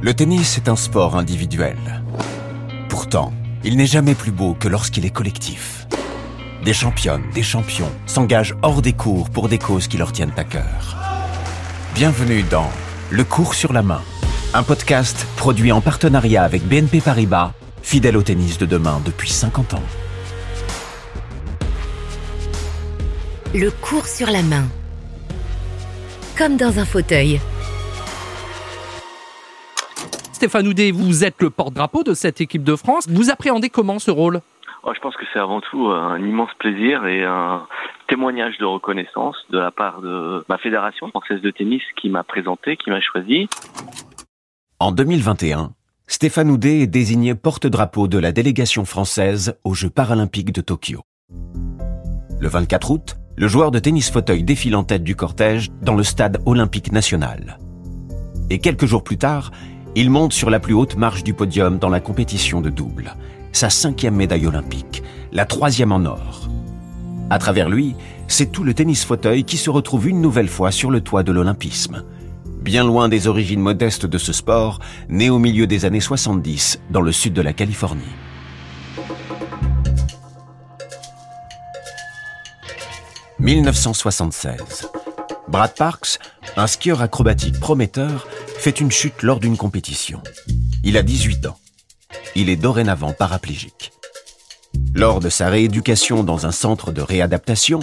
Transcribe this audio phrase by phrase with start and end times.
[0.00, 1.76] Le tennis est un sport individuel.
[2.88, 3.32] Pourtant,
[3.64, 5.88] il n'est jamais plus beau que lorsqu'il est collectif.
[6.64, 10.44] Des championnes, des champions s'engagent hors des cours pour des causes qui leur tiennent à
[10.44, 10.96] cœur.
[11.96, 12.70] Bienvenue dans
[13.10, 14.00] Le cours sur la main,
[14.54, 17.52] un podcast produit en partenariat avec BNP Paribas,
[17.82, 19.82] fidèle au tennis de demain depuis 50 ans.
[23.52, 24.68] Le cours sur la main.
[26.36, 27.40] Comme dans un fauteuil.
[30.38, 33.08] Stéphane Houdet, vous êtes le porte-drapeau de cette équipe de France.
[33.08, 34.40] Vous appréhendez comment ce rôle?
[34.84, 37.66] Oh, Je pense que c'est avant tout un immense plaisir et un
[38.06, 42.76] témoignage de reconnaissance de la part de ma fédération française de tennis qui m'a présenté,
[42.76, 43.48] qui m'a choisi.
[44.78, 45.72] En 2021,
[46.06, 51.00] Stéphane Houdet est désigné porte-drapeau de la délégation française aux Jeux paralympiques de Tokyo.
[52.40, 56.04] Le 24 août, le joueur de tennis fauteuil défile en tête du cortège dans le
[56.04, 57.58] stade olympique national.
[58.50, 59.50] Et quelques jours plus tard,
[59.94, 63.14] il monte sur la plus haute marche du podium dans la compétition de double,
[63.52, 66.48] sa cinquième médaille olympique, la troisième en or.
[67.30, 67.94] À travers lui,
[68.26, 71.32] c'est tout le tennis fauteuil qui se retrouve une nouvelle fois sur le toit de
[71.32, 72.04] l'olympisme.
[72.62, 77.00] Bien loin des origines modestes de ce sport, né au milieu des années 70 dans
[77.00, 78.02] le sud de la Californie.
[83.38, 84.90] «1976.
[85.48, 86.18] Brad Parks,
[86.56, 90.22] un skieur acrobatique prometteur, fait une chute lors d'une compétition.
[90.84, 91.58] Il a 18 ans.
[92.34, 93.92] Il est dorénavant paraplégique.
[94.94, 97.80] Lors de sa rééducation dans un centre de réadaptation,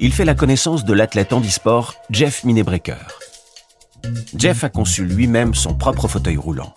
[0.00, 3.20] il fait la connaissance de l'athlète handisport Jeff Minebreaker.
[4.36, 6.74] Jeff a conçu lui-même son propre fauteuil roulant.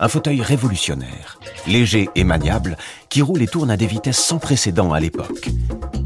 [0.00, 2.78] Un fauteuil révolutionnaire, léger et maniable,
[3.10, 5.50] qui roule et tourne à des vitesses sans précédent à l'époque.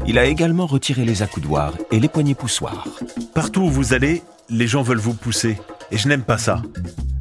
[0.05, 2.87] Il a également retiré les accoudoirs et les poignées poussoirs.
[3.33, 5.57] Partout où vous allez, les gens veulent vous pousser.
[5.91, 6.61] Et je n'aime pas ça.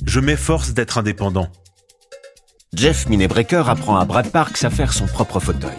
[0.05, 1.48] Je m'efforce d'être indépendant.
[2.75, 5.78] Jeff Minebreaker apprend à Brad Parks à faire son propre fauteuil.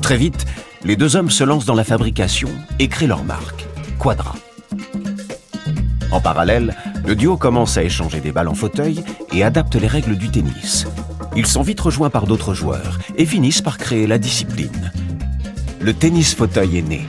[0.00, 0.46] Très vite,
[0.84, 2.48] les deux hommes se lancent dans la fabrication
[2.78, 3.66] et créent leur marque,
[3.98, 4.34] Quadra.
[6.10, 10.16] En parallèle, le duo commence à échanger des balles en fauteuil et adapte les règles
[10.16, 10.86] du tennis.
[11.36, 14.92] Ils sont vite rejoints par d'autres joueurs et finissent par créer la discipline.
[15.84, 17.00] Le tennis fauteuil est né.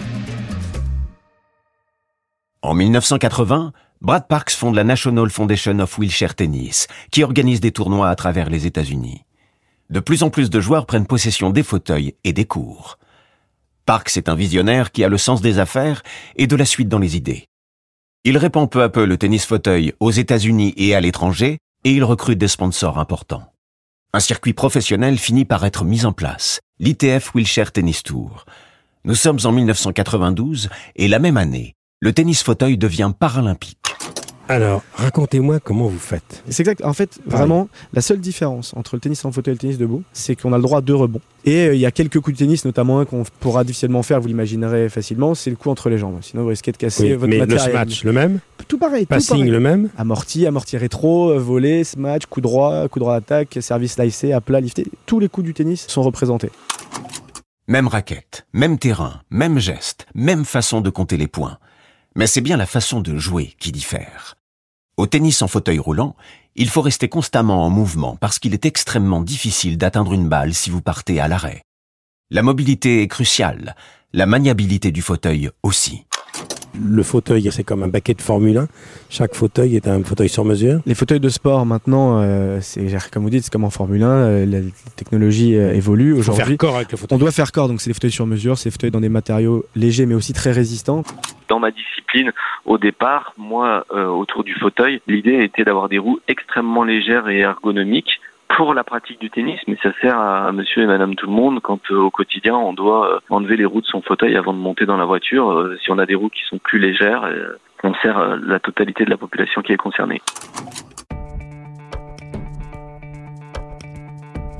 [2.63, 8.09] En 1980, Brad Parks fonde la National Foundation of Wheelchair Tennis, qui organise des tournois
[8.09, 9.25] à travers les États-Unis.
[9.91, 12.97] De plus en plus de joueurs prennent possession des fauteuils et des cours.
[13.85, 16.01] Parks est un visionnaire qui a le sens des affaires
[16.35, 17.45] et de la suite dans les idées.
[18.23, 22.03] Il répand peu à peu le tennis fauteuil aux États-Unis et à l'étranger, et il
[22.03, 23.52] recrute des sponsors importants.
[24.15, 28.45] Un circuit professionnel finit par être mis en place, l'ITF Wheelchair Tennis Tour.
[29.05, 33.82] Nous sommes en 1992 et la même année, le tennis fauteuil devient paralympique.
[34.49, 36.43] Alors, racontez-moi comment vous faites.
[36.49, 36.83] C'est exact.
[36.83, 40.03] En fait, vraiment, la seule différence entre le tennis en fauteuil et le tennis debout,
[40.11, 41.21] c'est qu'on a le droit à deux rebonds.
[41.45, 44.19] Et euh, il y a quelques coups de tennis, notamment un qu'on pourra difficilement faire,
[44.19, 46.17] vous l'imaginerez facilement, c'est le coup entre les jambes.
[46.21, 47.67] Sinon, vous risquez de casser votre mais matériel.
[47.67, 49.05] le smash, le même Tout pareil.
[49.05, 49.51] Passing, tout pareil.
[49.51, 54.33] le même Amorti, amorti rétro, euh, volet, smash, coup droit, coup droit d'attaque, service slicé,
[54.33, 54.85] à plat, lifté.
[55.05, 56.49] Tous les coups du tennis sont représentés.
[57.69, 61.57] Même raquette, même terrain, même geste, même façon de compter les points.
[62.15, 64.35] Mais c'est bien la façon de jouer qui diffère.
[64.97, 66.15] Au tennis en fauteuil roulant,
[66.55, 70.69] il faut rester constamment en mouvement parce qu'il est extrêmement difficile d'atteindre une balle si
[70.69, 71.63] vous partez à l'arrêt.
[72.29, 73.75] La mobilité est cruciale,
[74.13, 76.05] la maniabilité du fauteuil aussi.
[76.79, 78.67] Le fauteuil, c'est comme un baquet de Formule 1.
[79.09, 80.81] Chaque fauteuil est un fauteuil sur mesure.
[80.87, 84.07] Les fauteuils de sport, maintenant, euh, c'est comme vous dites, c'est comme en Formule 1,
[84.07, 84.59] euh, la
[84.95, 86.13] technologie euh, évolue.
[86.13, 87.15] Aujourd'hui, corps avec le fauteuil.
[87.15, 89.09] on doit faire corps, donc c'est des fauteuils sur mesure, c'est des fauteuils dans des
[89.09, 91.03] matériaux légers mais aussi très résistants.
[91.47, 92.31] Dans ma discipline,
[92.65, 97.39] au départ, moi, euh, autour du fauteuil, l'idée était d'avoir des roues extrêmement légères et
[97.39, 98.19] ergonomiques
[98.55, 101.59] pour la pratique du tennis, mais ça sert à monsieur et madame tout le monde
[101.61, 104.59] quand euh, au quotidien on doit euh, enlever les roues de son fauteuil avant de
[104.59, 105.71] monter dans la voiture.
[105.81, 107.27] Si on a des roues qui sont plus légères,
[107.83, 110.21] on sert la totalité de la population qui est concernée.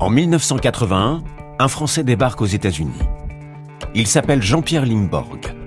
[0.00, 1.22] En 1981,
[1.58, 3.00] un Français débarque aux États-Unis.
[3.94, 5.63] Il s'appelle Jean-Pierre Limborg.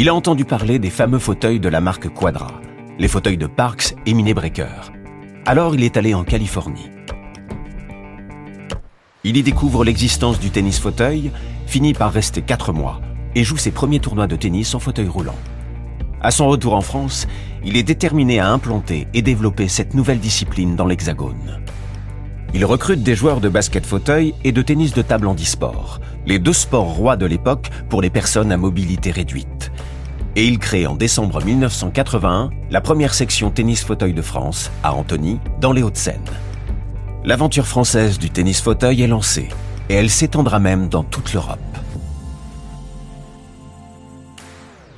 [0.00, 2.60] Il a entendu parler des fameux fauteuils de la marque Quadra,
[3.00, 4.92] les fauteuils de Parks et Minebreaker.
[5.44, 6.88] Alors il est allé en Californie.
[9.24, 11.32] Il y découvre l'existence du tennis fauteuil,
[11.66, 13.00] finit par rester 4 mois
[13.34, 15.34] et joue ses premiers tournois de tennis en fauteuil roulant.
[16.20, 17.26] À son retour en France,
[17.64, 21.60] il est déterminé à implanter et développer cette nouvelle discipline dans l'Hexagone.
[22.54, 26.52] Il recrute des joueurs de basket fauteuil et de tennis de table handisport, les deux
[26.52, 29.57] sports rois de l'époque pour les personnes à mobilité réduite.
[30.38, 35.40] Et il crée en décembre 1981 la première section tennis fauteuil de France à Antony,
[35.60, 36.30] dans les Hauts-de-Seine.
[37.24, 39.48] L'aventure française du tennis fauteuil est lancée
[39.88, 41.58] et elle s'étendra même dans toute l'Europe.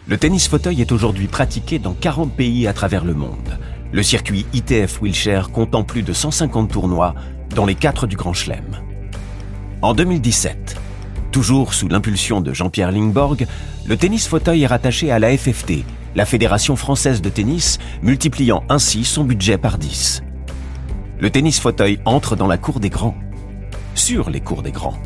[0.06, 3.58] Le tennis fauteuil est aujourd'hui pratiqué dans 40 pays à travers le monde.
[3.92, 7.14] Le circuit ITF Wheelchair comptant plus de 150 tournois
[7.56, 8.76] dans les quatre du Grand Chelem.
[9.80, 10.76] En 2017,
[11.30, 13.46] toujours sous l'impulsion de Jean-Pierre Lingborg,
[13.86, 15.84] le tennis fauteuil est rattaché à la FFT,
[16.14, 20.22] la Fédération française de tennis, multipliant ainsi son budget par 10.
[21.20, 23.16] Le tennis fauteuil entre dans la cour des grands.
[23.94, 24.98] Sur les cours des grands.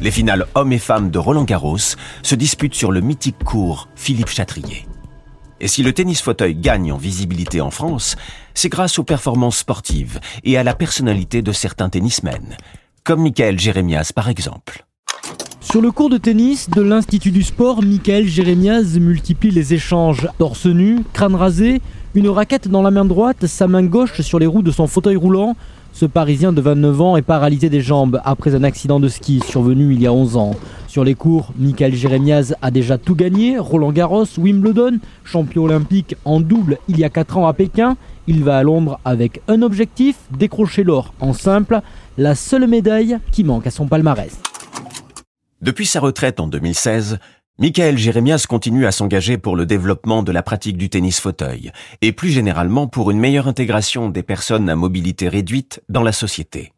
[0.00, 4.28] Les finales hommes et femmes de Roland Garros se disputent sur le mythique cours Philippe
[4.28, 4.86] Chatrier.
[5.60, 8.16] Et si le tennis fauteuil gagne en visibilité en France,
[8.54, 12.56] c'est grâce aux performances sportives et à la personnalité de certains tennismen,
[13.04, 14.86] comme Michael Jérémias par exemple.
[15.62, 20.26] Sur le cours de tennis de l'Institut du sport, Michael Jérémias multiplie les échanges.
[20.38, 21.82] Torse nu, crâne rasé,
[22.14, 25.16] une raquette dans la main droite, sa main gauche sur les roues de son fauteuil
[25.16, 25.56] roulant.
[25.92, 29.92] Ce Parisien de 29 ans est paralysé des jambes après un accident de ski survenu
[29.92, 30.56] il y a 11 ans.
[30.88, 36.40] Sur les cours, Michael Jérémiaz a déjà tout gagné, Roland Garros, Wimbledon, champion olympique en
[36.40, 37.96] double il y a 4 ans à Pékin.
[38.26, 41.80] Il va à Londres avec un objectif, décrocher l'or en simple,
[42.16, 44.40] la seule médaille qui manque à son palmarès.
[45.60, 47.18] Depuis sa retraite en 2016,
[47.58, 51.70] Michael Jérémias continue à s'engager pour le développement de la pratique du tennis fauteuil
[52.00, 56.72] et plus généralement pour une meilleure intégration des personnes à mobilité réduite dans la société.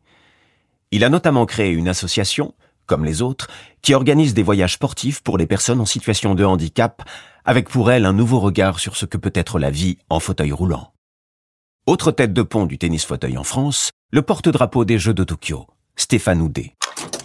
[0.91, 2.55] Il a notamment créé une association,
[2.87, 3.47] comme les autres,
[3.83, 7.05] qui organise des voyages sportifs pour les personnes en situation de handicap,
[7.45, 10.51] avec pour elle un nouveau regard sur ce que peut être la vie en fauteuil
[10.51, 10.93] roulant.
[11.87, 15.69] Autre tête de pont du tennis fauteuil en France, le porte-drapeau des Jeux de Tokyo,
[15.95, 16.75] Stéphane Houdet.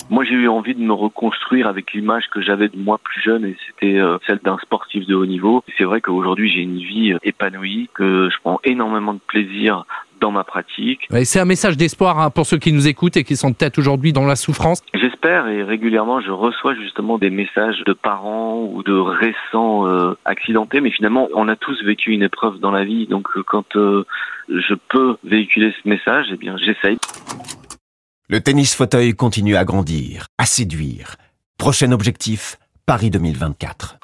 [0.09, 3.43] Moi, j'ai eu envie de me reconstruire avec l'image que j'avais de moi plus jeune
[3.43, 5.63] et c'était euh, celle d'un sportif de haut niveau.
[5.77, 9.83] C'est vrai qu'aujourd'hui, j'ai une vie euh, épanouie, que je prends énormément de plaisir
[10.21, 11.07] dans ma pratique.
[11.25, 14.13] c'est un message d'espoir hein, pour ceux qui nous écoutent et qui sont peut-être aujourd'hui
[14.13, 14.81] dans la souffrance.
[14.95, 20.81] J'espère et régulièrement je reçois justement des messages de parents ou de récents euh, accidentés,
[20.81, 25.17] mais finalement on a tous vécu une épreuve dans la vie, donc quand je peux
[25.23, 26.97] véhiculer ce message, eh bien j'essaye.
[28.29, 31.15] Le tennis fauteuil continue à grandir, à séduire.
[31.57, 33.99] Prochain objectif, Paris 2024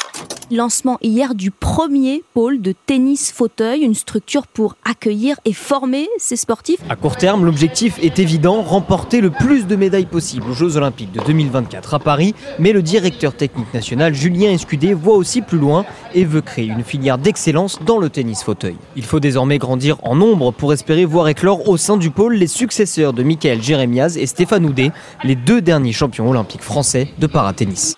[0.51, 6.35] lancement hier du premier pôle de tennis fauteuil, une structure pour accueillir et former ces
[6.35, 6.79] sportifs.
[6.89, 11.11] À court terme, l'objectif est évident, remporter le plus de médailles possible aux Jeux Olympiques
[11.11, 15.85] de 2024 à Paris, mais le directeur technique national Julien Escudé voit aussi plus loin
[16.13, 18.75] et veut créer une filière d'excellence dans le tennis fauteuil.
[18.95, 22.47] Il faut désormais grandir en nombre pour espérer voir éclore au sein du pôle les
[22.47, 24.91] successeurs de Michael Jérémiaz et Stéphane Houdet,
[25.23, 27.95] les deux derniers champions olympiques français de paratennis.